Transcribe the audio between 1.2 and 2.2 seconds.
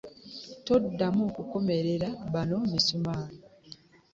kukomerera